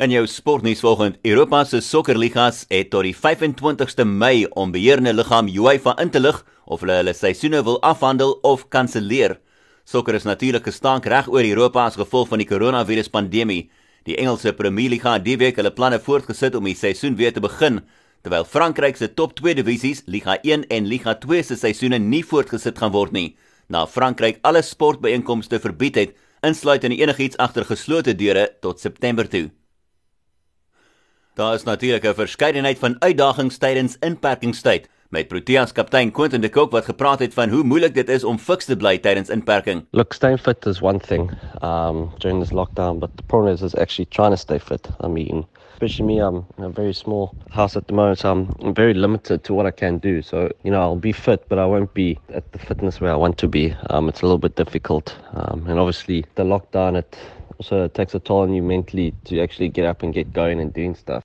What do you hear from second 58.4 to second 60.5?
on you mentally to actually get up and get